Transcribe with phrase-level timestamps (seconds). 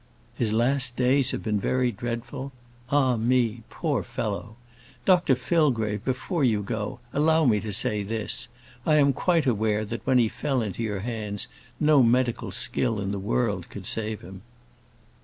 [0.33, 2.51] "His last days have been very dreadful!
[2.89, 4.55] Ah, me, poor fellow!
[5.05, 8.47] Dr Fillgrave, before you go, allow me to say this:
[8.83, 11.47] I am quite aware that when he fell into your hands,
[11.79, 14.41] no medical skill in the world could save him."